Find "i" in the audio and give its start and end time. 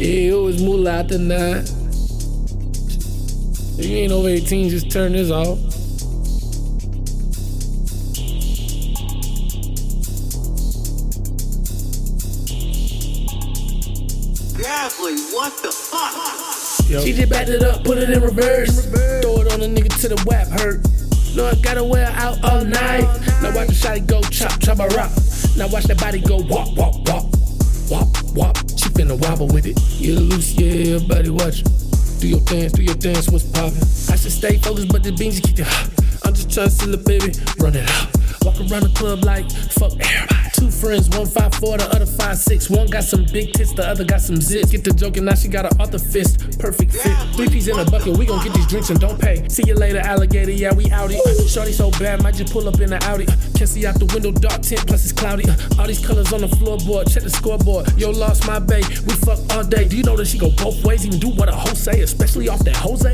21.46-21.56, 34.10-34.16